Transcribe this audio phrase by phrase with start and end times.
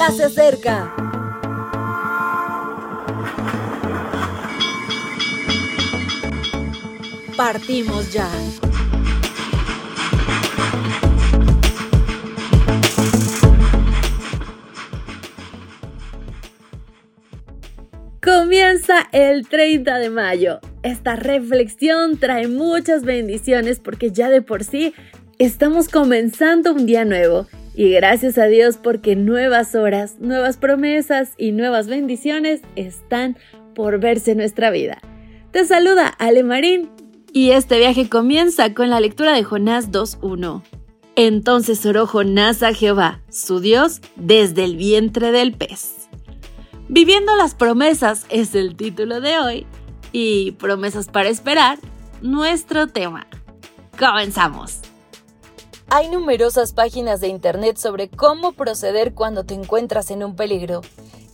[0.00, 0.94] ya se acerca.
[7.36, 8.26] Partimos ya.
[18.22, 20.60] Comienza el 30 de mayo.
[20.82, 24.94] Esta reflexión trae muchas bendiciones porque ya de por sí
[25.38, 27.46] estamos comenzando un día nuevo.
[27.80, 33.38] Y gracias a Dios porque nuevas horas, nuevas promesas y nuevas bendiciones están
[33.74, 34.98] por verse en nuestra vida.
[35.50, 36.90] Te saluda Ale Marín
[37.32, 40.62] y este viaje comienza con la lectura de Jonás 2.1.
[41.16, 46.06] Entonces oró Jonás a Jehová, su Dios, desde el vientre del pez.
[46.90, 49.66] Viviendo las promesas es el título de hoy
[50.12, 51.78] y promesas para esperar,
[52.20, 53.26] nuestro tema.
[53.98, 54.82] Comenzamos.
[55.90, 60.82] Hay numerosas páginas de internet sobre cómo proceder cuando te encuentras en un peligro,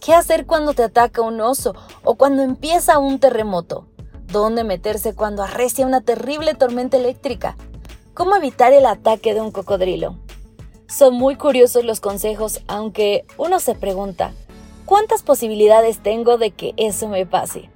[0.00, 3.86] qué hacer cuando te ataca un oso o cuando empieza un terremoto,
[4.32, 7.56] dónde meterse cuando arrecia una terrible tormenta eléctrica,
[8.14, 10.16] cómo evitar el ataque de un cocodrilo.
[10.88, 14.32] Son muy curiosos los consejos, aunque uno se pregunta,
[14.86, 17.70] ¿Cuántas posibilidades tengo de que eso me pase?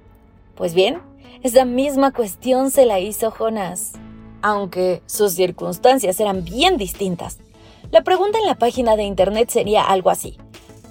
[0.55, 1.01] Pues bien,
[1.43, 3.91] esa misma cuestión se la hizo Jonás,
[4.41, 7.39] aunque sus circunstancias eran bien distintas.
[7.91, 10.37] La pregunta en la página de internet sería algo así.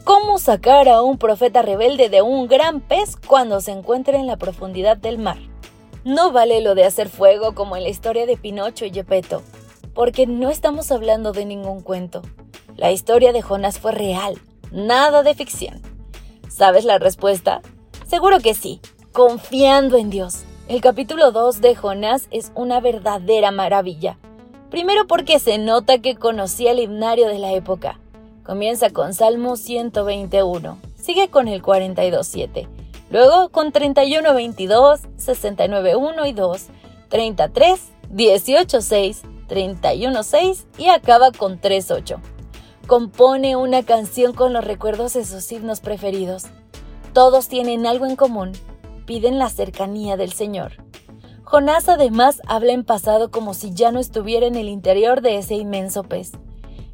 [0.05, 4.37] ¿Cómo sacar a un profeta rebelde de un gran pez cuando se encuentre en la
[4.37, 5.39] profundidad del mar?
[6.05, 9.43] No vale lo de hacer fuego como en la historia de Pinocho y Gepetto,
[9.95, 12.23] porque no estamos hablando de ningún cuento.
[12.77, 14.39] La historia de Jonás fue real,
[14.73, 15.83] nada de ficción.
[16.49, 17.61] ¿Sabes la respuesta?
[18.07, 18.81] Seguro que sí,
[19.13, 20.45] confiando en Dios.
[20.71, 24.19] El capítulo 2 de Jonás es una verdadera maravilla.
[24.71, 27.99] Primero porque se nota que conocía el himnario de la época.
[28.45, 32.69] Comienza con Salmo 121, sigue con el 42.7,
[33.11, 36.67] luego con 31.22, 69.1 y 2,
[37.09, 37.81] 33,
[38.15, 42.21] 18.6, 31.6 y acaba con 3.8
[42.87, 46.45] compone una canción con los recuerdos de sus himnos preferidos.
[47.13, 48.53] Todos tienen algo en común,
[49.11, 50.75] piden la cercanía del Señor.
[51.43, 55.57] Jonás además habla en pasado como si ya no estuviera en el interior de ese
[55.57, 56.31] inmenso pez.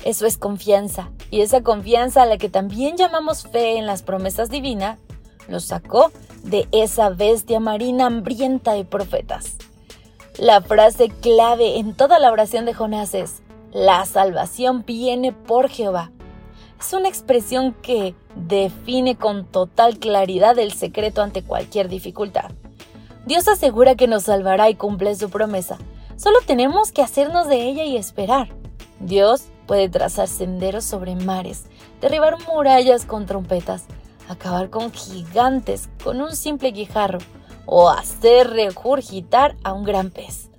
[0.03, 4.49] Eso es confianza, y esa confianza a la que también llamamos fe en las promesas
[4.49, 4.99] divinas,
[5.47, 6.11] lo sacó
[6.43, 9.59] de esa bestia marina hambrienta de profetas.
[10.39, 13.43] La frase clave en toda la oración de Jonás es,
[13.75, 16.13] la salvación viene por Jehová.
[16.79, 22.51] Es una expresión que define con total claridad el secreto ante cualquier dificultad.
[23.25, 25.79] Dios asegura que nos salvará y cumple su promesa.
[26.17, 28.49] Solo tenemos que hacernos de ella y esperar.
[29.01, 31.65] Dios puede trazar senderos sobre mares,
[32.01, 33.87] derribar murallas con trompetas,
[34.29, 37.19] acabar con gigantes con un simple guijarro
[37.65, 40.51] o hacer regurgitar a un gran pez.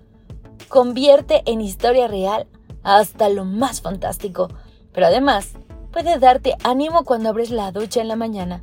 [0.67, 2.47] Convierte en historia real
[2.83, 4.49] hasta lo más fantástico,
[4.91, 5.53] pero además
[5.97, 8.61] puede darte ánimo cuando abres la ducha en la mañana,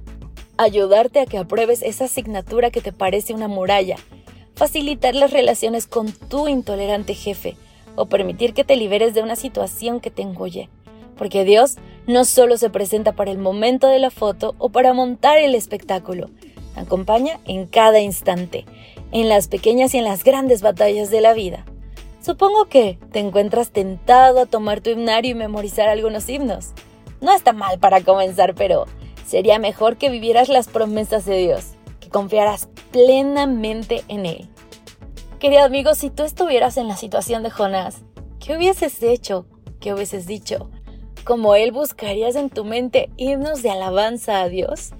[0.56, 3.96] ayudarte a que apruebes esa asignatura que te parece una muralla,
[4.54, 7.56] facilitar las relaciones con tu intolerante jefe
[7.96, 10.68] o permitir que te liberes de una situación que te engulle.
[11.16, 11.74] Porque Dios
[12.06, 16.30] no solo se presenta para el momento de la foto o para montar el espectáculo,
[16.76, 18.64] acompaña en cada instante,
[19.10, 21.64] en las pequeñas y en las grandes batallas de la vida.
[22.20, 26.74] Supongo que te encuentras tentado a tomar tu himnario y memorizar algunos himnos.
[27.24, 28.84] No está mal para comenzar, pero
[29.26, 34.50] sería mejor que vivieras las promesas de Dios, que confiaras plenamente en Él.
[35.38, 38.02] Querido amigo, si tú estuvieras en la situación de Jonás,
[38.40, 39.46] ¿qué hubieses hecho?
[39.80, 40.70] ¿Qué hubieses dicho?
[41.24, 44.90] ¿Como Él buscarías en tu mente himnos de alabanza a Dios?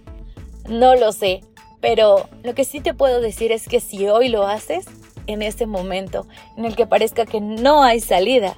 [0.67, 1.43] No lo sé,
[1.83, 4.87] pero lo que sí te puedo decir es que si hoy lo haces,
[5.27, 6.27] en ese momento
[6.57, 8.57] en el que parezca que no hay salida.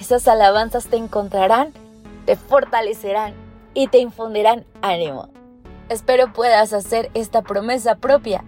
[0.00, 1.72] Esas alabanzas te encontrarán,
[2.26, 3.34] te fortalecerán
[3.74, 5.28] y te infundirán ánimo.
[5.88, 8.44] Espero puedas hacer esta promesa propia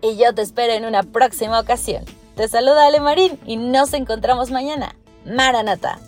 [0.00, 2.04] y yo te espero en una próxima ocasión.
[2.36, 4.94] Te saluda Ale Marín y nos encontramos mañana.
[5.24, 5.98] Maranata.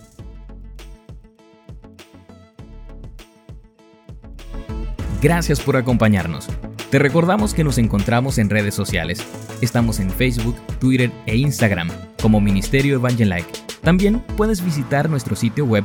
[5.22, 6.46] Gracias por acompañarnos.
[6.90, 9.20] Te recordamos que nos encontramos en redes sociales.
[9.60, 11.90] Estamos en Facebook, Twitter e Instagram
[12.20, 13.50] como Ministerio Evangelike.
[13.82, 15.84] También puedes visitar nuestro sitio web